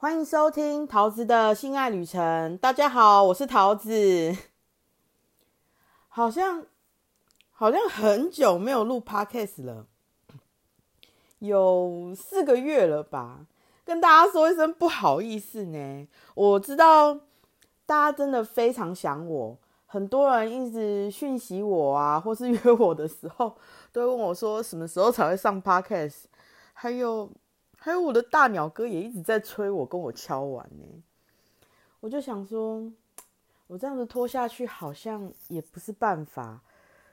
[0.00, 2.56] 欢迎收听桃子的性爱旅程。
[2.58, 4.32] 大家好，我是桃子。
[6.06, 6.64] 好像
[7.50, 9.86] 好像很久没有录 podcast 了，
[11.40, 13.40] 有四个月了吧？
[13.84, 16.06] 跟大家说一声不好意思呢。
[16.36, 17.14] 我知道
[17.84, 23.56] 大家真的非常想我，很多人一直讯息我啊，或是约我的时候，
[23.92, 26.26] 都会问我说什么时候才会上 podcast，
[26.72, 27.28] 还有。
[27.88, 31.02] 还有我的大鸟哥也一直在催我，跟我敲完呢。
[32.00, 32.92] 我就想说，
[33.66, 36.60] 我这样子拖下去好像也不是办法，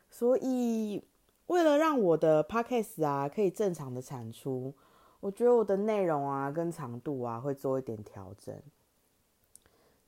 [0.10, 1.02] 所以
[1.48, 4.74] 为了让我的 podcast 啊可以正常的产出，
[5.22, 8.54] 我觉得我的内容啊跟长度啊会做一点调整。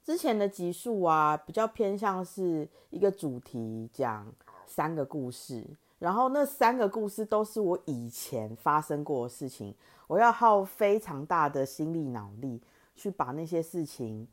[0.04, 4.34] 之前的集数啊比较偏向是一个主题，讲
[4.66, 5.66] 三个故事。
[6.00, 9.74] 然后那三个故事都是我以前发生过的事情，
[10.08, 12.62] 我要耗非常大的心力脑力
[12.96, 14.28] 去把那些事情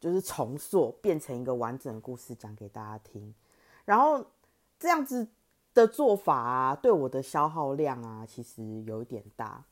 [0.00, 3.34] 就是重塑，变成一个完整的故事讲给大家听。
[3.84, 4.24] 然后
[4.78, 5.28] 这样子
[5.74, 9.62] 的做法啊，对我的消耗量啊，其实有一点大。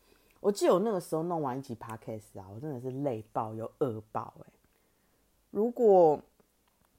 [0.40, 4.52] 我记得我那个时候弄完一集 podcast 啊，我真的是累爆又饿爆哎。
[5.50, 6.20] 如果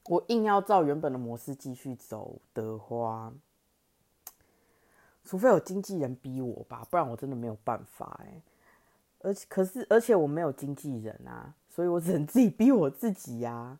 [0.06, 3.32] 我硬要照原本的模式继续走的话，
[5.26, 8.42] 除非有经纪人逼我吧，不然我真的没有办法哎。
[9.20, 13.80] 而且可是，而且我没有经纪人啊，所以我只能自己逼我自己呀。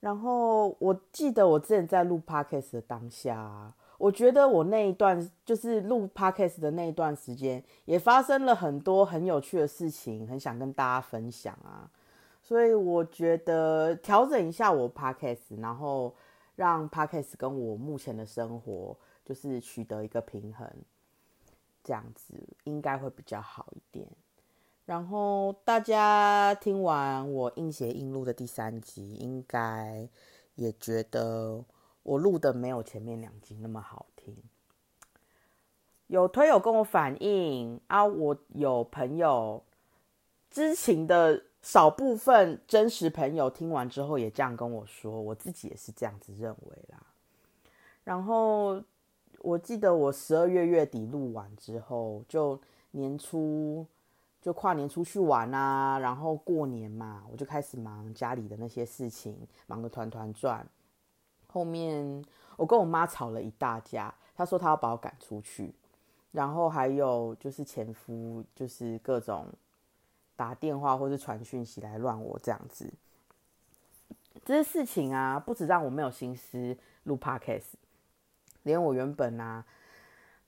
[0.00, 11.88] 然后我记得我之前在录 podcast 的当下，我觉得我那一段就是录 podcast 的那一段时间，也发生了很多很有趣的事情，很想跟大家分享啊。
[12.42, 16.12] 所以我觉得调整一下我 podcast，然后
[16.56, 18.94] 让 podcast 跟我目前的生活。
[19.24, 20.68] 就是取得一个平衡，
[21.84, 22.34] 这样子
[22.64, 24.08] 应该会比较好一点。
[24.84, 30.08] 然后大家听完我硬写硬录的第三集，应该
[30.56, 31.64] 也觉得
[32.02, 34.36] 我录的没有前面两集那么好听。
[36.08, 39.62] 有推友跟我反映啊，我有朋友
[40.50, 47.06] 知情的少部分真实朋友听完之后也这样跟我说，我自己也是这样子认为啦。
[48.02, 48.82] 然后。
[49.42, 52.58] 我记得我十二月月底录完之后，就
[52.92, 53.84] 年初
[54.40, 59.36] 就跨年出去玩啊，然后过年嘛，我就开始忙家里的那些事情，
[59.66, 60.64] 忙得团团转。
[61.48, 62.24] 后面
[62.56, 65.74] 我跟我妈吵了一大架，她说她要把我赶出去，
[66.30, 69.46] 然后还有就是前夫就是各种
[70.36, 72.92] 打电话或是传讯息来乱我这样子。
[74.44, 77.74] 这些事情啊，不止让我没有心思录 podcast。
[78.62, 79.64] 连我原本啊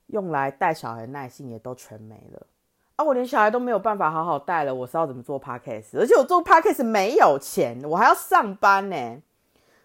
[0.07, 2.47] 用来带小孩的耐性也都全没了
[2.95, 3.03] 啊！
[3.03, 5.97] 我连小孩都没有办法好好带了，我是要怎么做 podcast？
[5.97, 9.21] 而且我做 podcast 没有钱，我还要上班呢，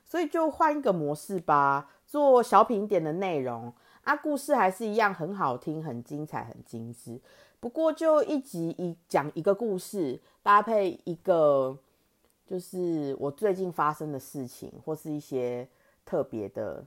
[0.04, 3.72] 所以就换一个模式吧，做小品点的内容
[4.04, 7.20] 啊，故事还是一样很好听、很精彩、很精致。
[7.58, 11.76] 不过就一集一讲一个故事，搭配一个
[12.47, 15.66] 就是我最近发生的事情，或是一些
[16.04, 16.84] 特别的。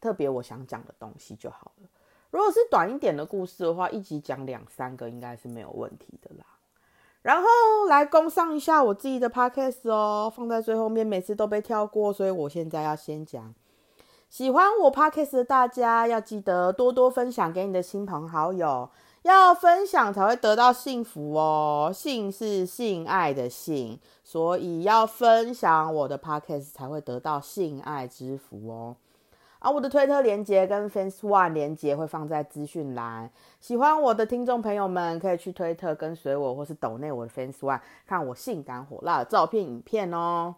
[0.00, 1.88] 特别我想讲的东西就好了。
[2.30, 6.44] 如果是短一点的故事的话，一集讲两三个应该是没有问题的啦。
[7.22, 7.46] 然后
[7.88, 13.54] 来攻上一下我自己的 podcast 哦，放在最后面，每次都被跳过，所以我现在要先讲。
[14.28, 18.88] 喜欢我 podcast 的大家要记得多多分享给你的亲朋好友，
[19.22, 21.90] 要分享才会得到幸福哦。
[21.92, 28.96] 性是性爱的性，所以要分享我的 podcast 才会得到性爱之福哦。
[29.60, 40.54] 啊，我的推特连接跟 Fans One 连接会放在资讯栏，喜欢我的听众朋友们可以去推特跟随我，或是抖内我的 Fans One 看我性感火辣的照片影片哦。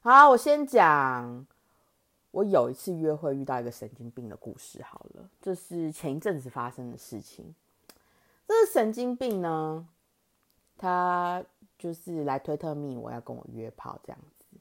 [0.00, 1.46] 好，我先讲
[2.30, 4.82] 我有一次约会遇到一个神经病的故事。
[4.82, 7.54] 好了，这是前一阵子发生的事情。
[8.48, 9.86] 这个神经病呢，
[10.78, 11.44] 他
[11.78, 14.56] 就是来推特密我要跟我约炮这样子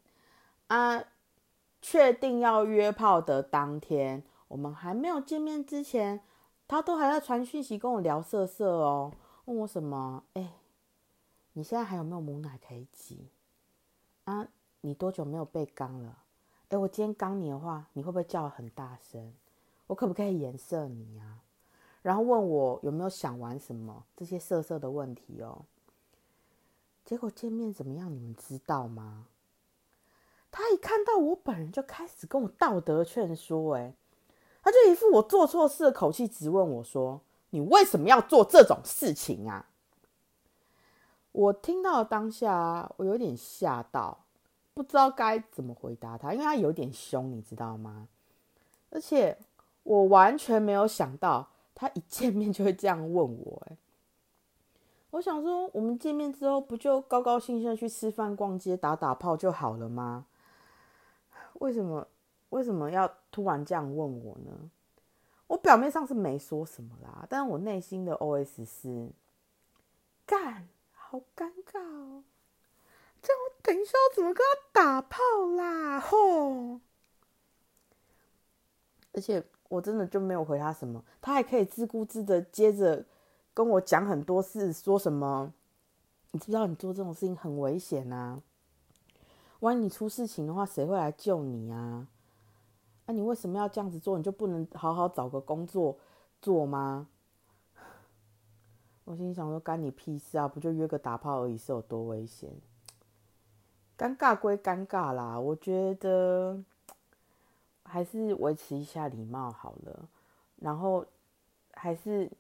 [0.68, 1.02] 啊。
[1.88, 6.20] 确定要约炮的当天，我们还没有见面之前，
[6.68, 9.14] 他都还在传讯息跟我聊色色哦，
[9.46, 10.24] 问我什么？
[10.34, 10.54] 哎，
[11.54, 13.30] 你现在还有没有母奶可以挤？
[14.24, 14.48] 啊，
[14.82, 16.24] 你多久没有被刚了？
[16.70, 19.32] 哎，我今天刚你的话，你会不会叫很大声？
[19.86, 21.44] 我可不可以颜色你啊？
[22.02, 25.62] 然后问我有没有想玩什么这些色色的问题哦。
[27.06, 28.12] 结果见面怎么样？
[28.12, 29.28] 你们知道吗？
[30.58, 33.94] 他一看到我本人就开始跟我道德劝说，哎，
[34.64, 37.20] 他就一副我做错事的口气，质问我说
[37.52, 39.66] ：“你为什么要做这种事情啊？”
[41.34, 44.18] 我听到当下，我有点吓到，
[44.74, 48.08] 不知道该怎么回答他，因为他有点凶，你知道吗？
[48.92, 49.38] 而且
[49.84, 53.62] 我完全没有想到，他一见面就会这样问我。
[53.68, 53.76] 哎，
[55.10, 60.26] 我想说，我们见面之后不就高高兴兴的去吃饭、逛街、打打炮就好了吗？
[61.60, 62.08] 为什么
[62.50, 64.52] 为什么要突然这样问我呢？
[65.48, 69.10] 我表面上是没说什么啦，但我内心的 OS 是
[70.26, 70.68] 干。
[71.08, 72.24] 好尴尬哦！
[73.22, 75.20] 这样我等一下要怎么跟他打炮
[75.56, 76.00] 啦？
[76.00, 76.82] 吼！
[79.14, 83.06] 而且我真的就没有回他什么，他还可以自顾自的接着
[83.54, 85.54] 跟我讲很多事，说什么？
[86.32, 88.42] 你知不知道你做这种事情很危险啊？
[89.66, 92.08] 万一你出事情的话，谁会来救你啊？
[93.08, 94.16] 那你为什么要这样子做？
[94.16, 95.98] 你就不能好好找个工作
[96.40, 97.08] 做吗？
[99.06, 100.48] 我心想说，干你屁事啊！
[100.48, 102.52] 不就约个打炮而已，是有多危险？
[103.98, 106.64] 尴尬归尴尬啦，我觉得
[107.84, 110.08] 还是维持一下礼貌好了。
[110.58, 111.04] 然后
[111.74, 112.32] 还是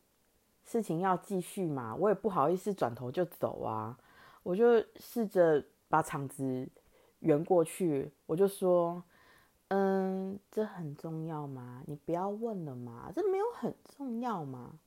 [0.64, 3.98] 事情要继续嘛，我也不好意思转头就走啊。
[4.44, 6.68] 我就试着把场子
[7.20, 9.04] 圆过去，我就说
[9.70, 11.82] ：“嗯，这很重要吗？
[11.88, 14.80] 你不要问了嘛，这没有很重要吗？”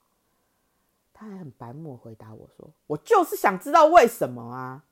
[1.12, 4.84] 他还很白目回答我说：“我就是想知道为什么啊！”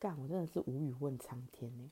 [0.00, 1.90] 干，我真的是无语问苍天呢。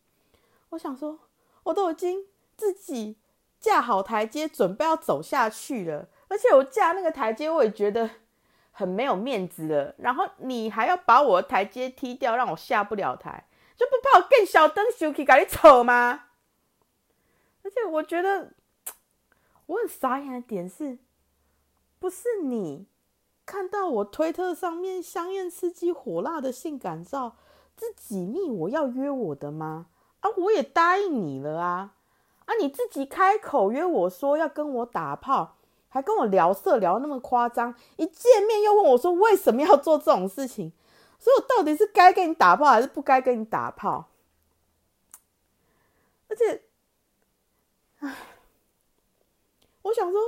[0.71, 1.19] 我想说，
[1.65, 2.25] 我都已经
[2.57, 3.17] 自己
[3.61, 8.09] 架好台阶，准备要走下去了，而且我架那个台阶，我也觉得
[8.73, 9.95] 很没有面子了。
[9.99, 16.27] 然后你还要把我的台阶踢掉，让我下不了台，就不怕我更小灯羞气给你丑吗？
[17.63, 18.53] 而且我觉得
[19.67, 20.99] 我很傻眼的点是。
[21.99, 22.87] 不是你
[23.47, 27.37] 看到我推特上面香艳刺激火辣的性感照，
[27.75, 29.87] 自己密我要约我的吗？
[30.21, 31.95] 啊，我也答应你了啊！
[32.45, 35.57] 啊，你自己开口约我说要跟我打炮，
[35.89, 40.73] 还跟我聊色聊那么夸张，一见面又问我说为什么要做这种事情？
[41.19, 44.09] 所以我到底是该跟你打炮还是不该跟你打炮？
[46.29, 46.63] 而且，
[48.01, 48.17] 唉，
[49.83, 50.21] 我想说。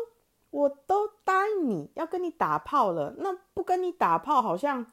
[0.50, 4.86] 我都答应你要跟你打炮了，那不跟你打炮好像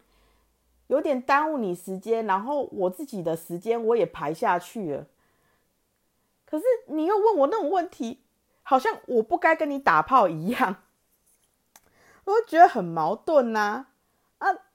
[0.87, 5.07] 有点耽误你时间，然后我自己的时间我也排下去了。
[6.45, 8.25] 可是你又问我那种问题，
[8.63, 10.83] 好像我不该跟你打炮一样，
[12.25, 13.85] 我就觉得很矛盾呐。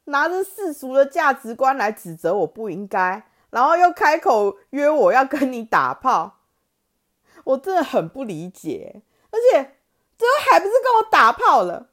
[0.08, 6.38] 拿着世俗的价值观来指责我不应该，然后又开口约我要跟你打炮，
[7.44, 9.74] 我真的很不理解，而且。
[10.18, 11.90] 最后还不是跟我打炮了？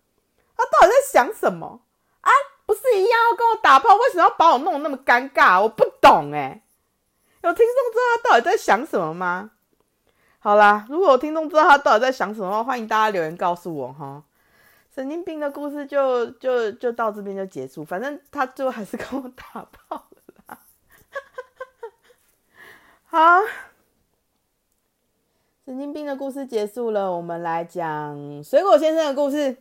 [0.58, 1.82] 他到底在想什么
[2.22, 2.32] 啊？
[2.66, 5.62] 不是一样要跟我打炮，为什么要把我弄得那么尴尬？
[5.62, 6.64] 我不懂哎。
[7.44, 9.52] 有听众知道他到底在想什么吗？
[10.40, 14.24] 好啦，如果有听众知道他到底在想什么的话，欢迎大家留言告诉我哈。
[14.96, 20.58] 神经病的故事就就就到这边就结束，反正他最后还是跟我打炮了啦。
[23.04, 23.42] 好。
[25.66, 29.58] 神经病的故事结束了，我们来讲水果先生的故事。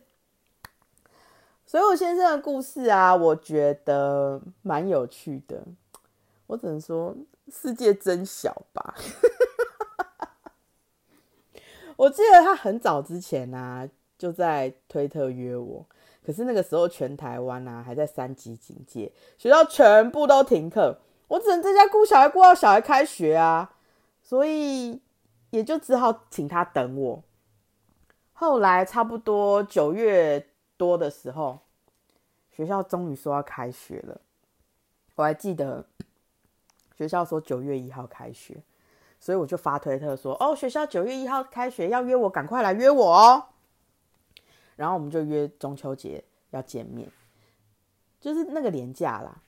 [1.65, 5.63] 水果先生的故事啊，我觉得蛮有趣的。
[6.45, 7.13] 我只能说，
[7.51, 8.93] 世界真小吧。
[11.97, 15.85] 我记得他很早之前啊，就在推特约我，
[16.25, 23.73] 可是那个时候全台湾啊还在三级警戒，学校全部都停课，我只能在家顾小孩，顾到小孩开学啊，
[24.21, 25.01] 所以。
[25.51, 27.23] 也就只好请他等我。
[28.33, 31.59] 后来差不多九月多的时候，
[32.51, 34.19] 学校终于说要开学了。
[35.15, 35.85] 我还记得
[36.97, 38.57] 学校说九月一号开学，
[39.17, 43.45] 所以我就发推特说：“哦，学校九月一号开学，要约我，赶快来约我哦。”
[44.75, 47.09] 然后我们就约中秋节要见面，
[48.19, 49.41] 就是那个年假啦。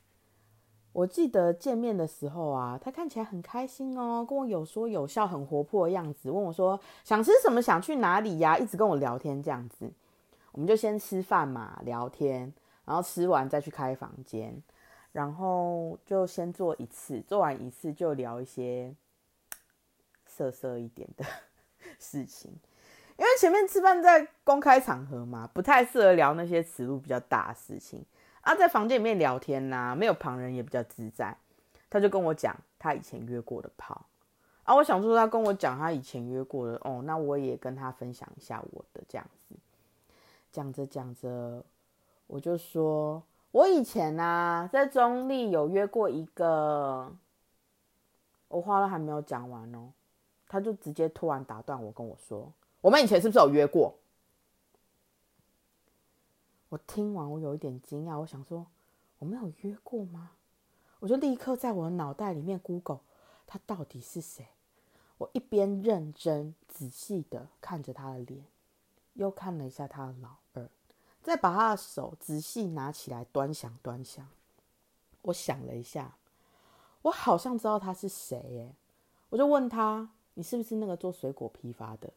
[0.94, 6.32] 我记得见面的时候啊，他看起来很开心哦，跟我有说有笑，很活泼的样子。
[6.32, 8.58] 问我说想吃什么，想去哪里呀？
[8.58, 9.92] 一直跟我聊天这样子。
[10.54, 12.52] 我们就先吃饭嘛，聊天，
[12.84, 14.60] 然后吃完再去开房间，
[15.12, 18.96] 然后就先做一次，做完一次就聊一些
[20.26, 21.24] 色色一点的
[22.00, 22.52] 事情。
[23.18, 28.06] 因为前面吃饭在公开场合嘛，不太适合聊那些尺度比较大的事情。
[28.42, 31.36] 啊在房间里面聊天呐，没有旁人也比较自在。
[31.90, 34.06] 他就跟我讲他以前约过的炮
[34.64, 39.56] 啊，我想说他跟我讲他以前约过的哦，那我也跟他分享一下我的这样子。
[40.52, 41.64] 讲着讲着，
[42.28, 47.12] 我就说我以前呢，在中立有约过一个，
[48.50, 49.92] 我话都还没有讲完哦，
[50.48, 52.52] 他就直接突然打断我，跟我说
[52.88, 53.96] ：“我们以前是不是有约过？”
[56.70, 58.66] 我听完，我有一点惊讶，我想说
[59.20, 60.32] ：“我们有约过吗？”
[61.00, 63.02] 我就立刻在我的脑袋里面 Google
[63.46, 64.48] 他到底是谁。
[65.18, 68.46] 我一边认真仔细的看着他的脸，
[69.16, 70.70] 又看了一下他的老二，
[71.22, 74.30] 再把他的手仔细拿起来端详端详。
[75.24, 76.16] 我想了一下，
[77.02, 78.74] 我好像知道他是谁耶。
[79.30, 82.14] 我就问他：“你是不是那个做水果批发的？”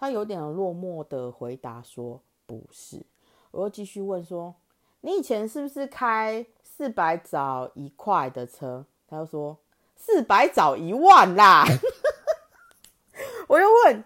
[0.00, 3.04] 他有点落寞的回答说：“不是。”
[3.50, 4.54] 我又继续问说
[5.02, 9.58] ：“你以前是不是开四百找一块的车？”他又说。
[10.00, 11.64] 四百找一万啦！
[13.48, 14.04] 我又问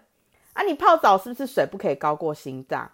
[0.53, 2.91] 啊，你泡澡是不是水不可以高过心脏？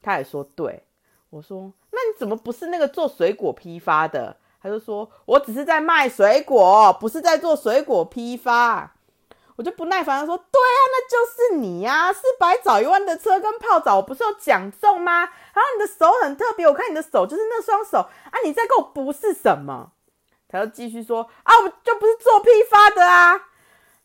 [0.00, 0.82] 他也说对。
[1.28, 4.34] 我说那你怎么不是那个做水果批发的？
[4.62, 8.96] 他就说我只是在卖水果，不是在做水果批发。
[9.60, 12.10] 我就不耐烦的说，对啊，那就是你呀！
[12.10, 15.20] 四百找一万的车跟泡澡，我不是有讲中吗？
[15.20, 18.40] 然后你的手很特别，我看你的手就是那双手啊！
[18.42, 19.92] 你在跟我不是什么？
[20.48, 23.48] 他又继续说：“啊，我就不是做批发的啊！”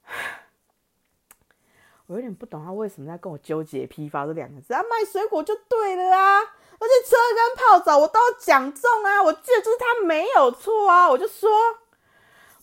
[2.07, 6.41] 我有点不懂他为什么在跟我纠结“批发”这两个字啊，卖水果就对了啊！
[6.41, 11.09] 而且车跟泡澡我都讲中啊，我记得就是他没有错啊！
[11.09, 11.49] 我就说，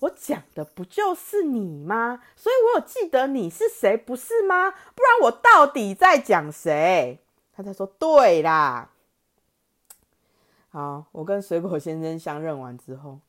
[0.02, 2.22] 我讲的不就是你吗？
[2.34, 4.70] 所以我有记得你是谁，不是吗？
[4.70, 7.20] 不然我到底在讲谁？
[7.52, 8.90] 他在说：“对啦。”
[10.70, 13.20] 好，我跟水果先生相认完之后。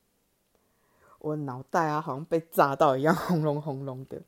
[1.19, 4.21] 我脑袋啊，好像被炸到一样， 轰隆轰隆的。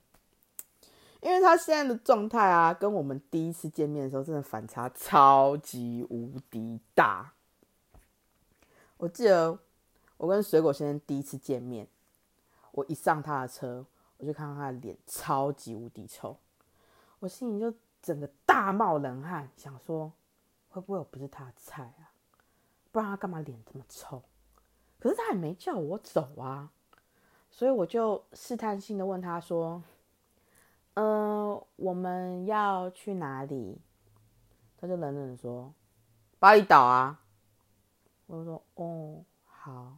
[1.21, 7.33] 因为他现在的状态啊，跟我们第一次见面的时候，真的反差超级无敌大。
[8.97, 9.57] 我记得
[10.17, 11.87] 我跟水果先生第一次见面，
[12.75, 13.85] 我一上他的车，
[14.17, 16.37] 我就看到他的脸超级无敌臭，
[17.19, 20.11] 我心里就整个大冒冷汗，想说
[20.67, 22.11] 会不会我不是他的菜啊？
[22.91, 24.21] 不然他干嘛脸这么臭？
[24.99, 26.69] 可是他也没叫我走啊。
[27.49, 29.81] 所以我就试探性的问他说
[30.95, 33.79] ：“嗯，我们要去哪里？”
[34.77, 35.73] 他就冷冷的说
[36.39, 37.21] ：“巴厘岛啊。”
[38.27, 39.97] 我就说：“哦，好。”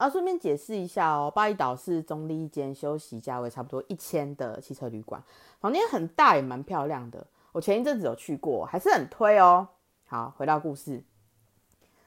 [0.00, 5.22] 啊，顺便解释一下哦，巴厘岛是中立一间休息价位差不多一千的汽车旅馆，
[5.60, 7.26] 房间很大，也蛮漂亮的。
[7.52, 9.68] 我前一阵子有去过，还是很推哦。
[10.06, 11.04] 好，回到故事。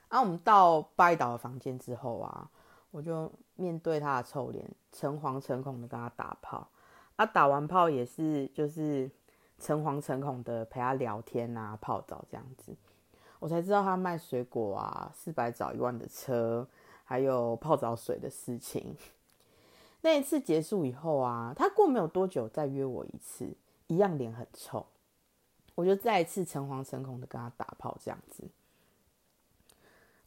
[0.08, 2.50] 啊，我们到巴厘岛的房间之后啊，
[2.90, 3.32] 我就。
[3.56, 6.68] 面对他的臭脸，诚惶诚恐的跟他打炮，
[7.18, 9.08] 啊，打完炮也是就是
[9.60, 12.76] 诚惶诚恐的陪他聊天啊，泡澡这样子，
[13.38, 16.68] 我才知道他卖水果啊，四百找一万的车，
[17.14, 18.98] 还有泡澡水的事情。
[20.02, 23.54] 那一次结束以后啊，他过没有多久再约我一次，
[23.86, 24.84] 一样脸很臭，
[25.76, 28.46] 我就再一次诚惶诚恐的跟他打炮这样子。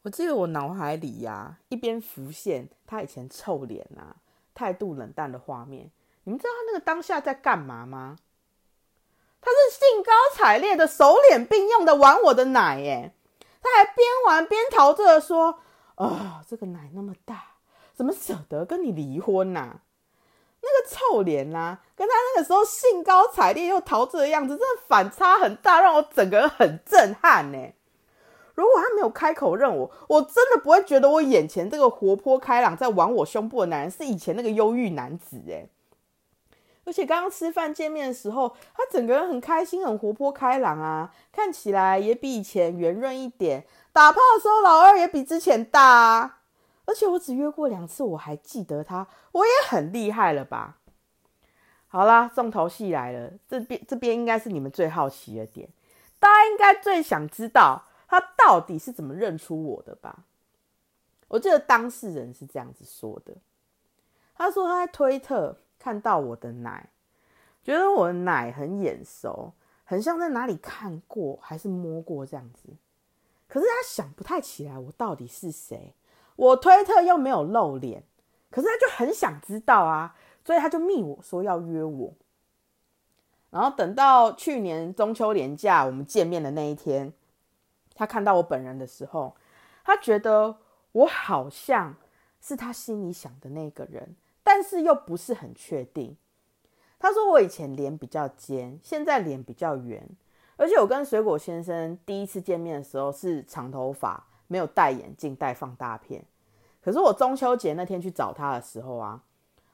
[0.02, 4.14] 我记得我脑海里呀，一边浮现他以前臭脸啊、
[4.54, 5.90] 态度冷淡的画面。
[6.22, 8.16] 你们知道他那个当下在干嘛吗？
[9.40, 13.12] 他是兴高采烈的手脸并用的玩我的奶，耶！
[13.60, 15.58] 他还边玩边陶醉的说
[15.96, 17.42] ：“啊，这个奶那么大，
[17.94, 19.80] 怎么舍得跟你离婚呐？”
[20.62, 27.72] 那个臭脸呐，跟他那个时候兴高采烈又陶醉的样子，真的反差很大，让我整个人很震撼呢。
[28.54, 35.68] 如果他没有开口认我，我真的不会觉得我眼前这个活泼开朗在玩我胸部的男人是以前那个忧郁男子诶。
[36.84, 43.66] 而且刚刚吃饭见面的时候，他整个人很开心，很活泼开朗啊，看起来也比以前圆润一点。
[43.96, 46.40] 打炮的时候，老二也比之前大啊。
[46.84, 50.76] 而且我只约过两次，我还记得他，我也很厉害了吧？
[51.88, 55.70] 好啦，重头戏来了，这边这边应该是你们最好奇的点，
[56.18, 57.84] 大家应该最想知道。
[58.06, 60.24] 他到底是怎么认出我的吧？
[61.28, 63.34] 我记得当事人是这样子说的：
[64.36, 66.90] 他说他在推特看到我的奶，
[67.64, 72.68] 觉得我的奶很眼熟，很像在哪里看过还是摸过这样子。
[73.48, 75.94] 可是他想不太起来我到底是谁，
[76.36, 78.02] 我推特又没有露脸，
[78.50, 82.12] 可是他就很想知道啊，所以他就密我说要约我。
[83.50, 87.12] 然后等到去年中秋连假我们见面的那一天。
[87.94, 89.34] 他看到我本人的时候，
[89.82, 90.58] 他觉得
[90.92, 91.96] 我好像
[92.42, 96.14] 是他心里想的那个人，但是又不是很确定。
[96.98, 100.06] 他说我以前脸比较尖，现在脸比较圆，
[100.56, 106.24] 而且我跟水果先生第一次见面的时候是长头发，没有戴眼镜，戴放大片。
[106.80, 109.22] 可是我中秋节那天去找他的时候啊，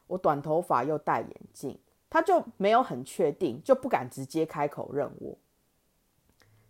[0.07, 1.79] 我短头发又戴眼镜，
[2.11, 5.39] 他就没有很确定，就不敢直接开口认我。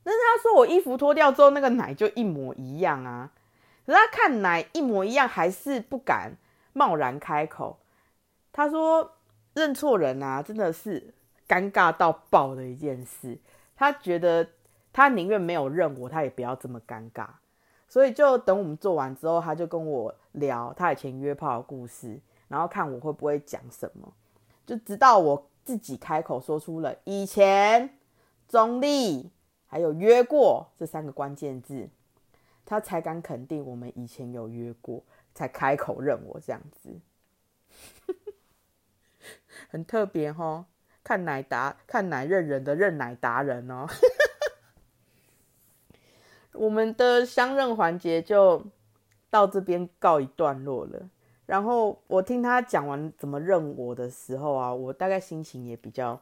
[0.02, 3.32] 但是他说我衣服脱掉之后，那个奶就一模一样啊。
[3.86, 6.32] 可是他看奶一模一样，还是不敢
[6.72, 7.78] 贸然开口。
[8.52, 9.12] 他说
[9.54, 11.14] 认错人啊，真的是
[11.48, 13.38] 尴尬到爆的一件事。
[13.82, 14.48] 他觉得
[14.92, 17.26] 他宁愿没有认我，他也不要这么尴尬。
[17.88, 24.14] 所以就等我们做完之后，他就跟我聊他以前约炮的故事，然后看我会不会讲什么。
[24.64, 27.90] 就直到我自己开口说出了以前、
[28.46, 29.32] 中立
[29.66, 31.88] 还有约过这三个关键字，
[32.64, 35.02] 他才敢肯定我们以前有约过，
[35.34, 37.00] 才开口认我这样子。
[39.68, 40.66] 很特别哦，
[41.04, 43.86] 看奶达看奶认人的认奶达人哦。
[46.52, 48.62] 我们的相认环节就
[49.30, 51.08] 到这边告一段落了。
[51.46, 56.20] 然后我听他讲完怎么认我的时候啊，我大概心情也比较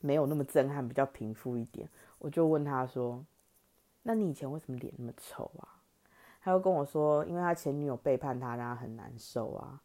[0.00, 1.88] 没有那么震撼，比较平复一点。
[2.18, 3.24] 我就问他说
[4.02, 5.68] ：“那你以前为什么脸那么丑啊？”
[6.42, 9.80] 他又跟我说：“因为他前女友背叛他，让他很难受啊。”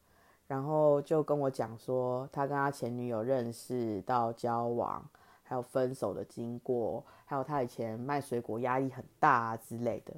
[0.49, 5.09] 然后就跟我讲说，他跟他前女友认识到交往。
[5.41, 10.13] 还有分手的经过，还有他以前卖水果压力很大啊之类的，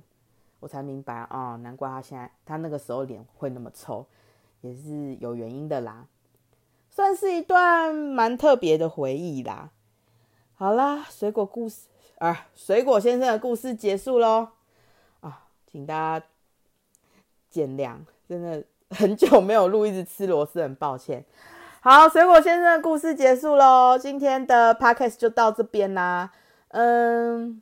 [0.60, 4.06] 我才明白啊，难怪他现在他那个时候脸会那么臭，
[4.60, 6.06] 也是有原因的啦，
[6.90, 9.72] 算是一段蛮特别的回忆啦。
[10.56, 14.50] 好啦，水果故事啊，水果先生的故事结束喽
[15.22, 16.26] 啊，请大家
[17.50, 21.25] 见谅，真的很久没有录，一直吃螺丝，很抱歉。
[21.81, 26.31] 好，水果先生的故事结束喽，今天的 podcast 就到这边啦。
[26.67, 27.62] 嗯，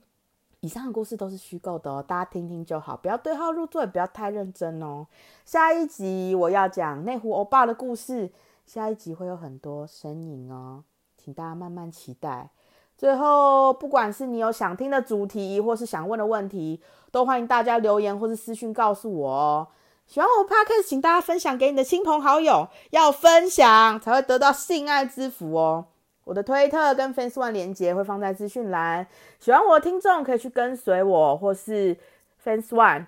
[0.60, 5.08] 以上的故事都是虚构的哦，大家听听就好，不要对号入座，也不要太认真哦。
[5.46, 8.32] 下一集我要讲内湖欧巴的故事，
[8.66, 10.84] 下一集会有很多身影哦，
[11.18, 12.50] 请大家慢慢期待。
[12.98, 19.68] 最后，不管是你有想听的主题，或是想问的问题，都欢迎大家留言或是私讯告诉我哦。
[20.10, 25.86] 喜欢我 podcast，请大家分享给你的亲朋好友，要分享才会得到性爱之福哦。
[26.24, 29.06] 我的推特跟 Fans One 连接会放在资讯栏，
[29.40, 31.96] 喜欢我的听众可以去跟随我，或是
[32.44, 33.06] Fans One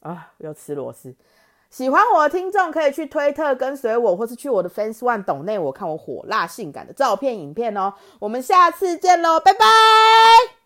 [0.00, 1.14] 啊，又吃螺丝。
[1.70, 7.94] 喜欢我的听众可以去推特跟随我，或是去我的 Fans One 抖内我看我火辣性感的照片影片哦。
[8.18, 10.59] 我们下次见喽，拜拜。